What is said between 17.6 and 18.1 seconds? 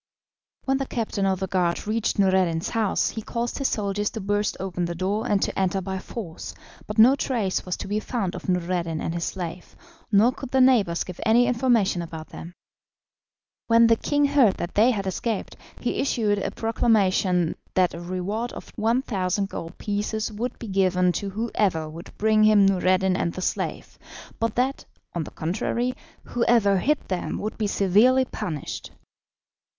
that a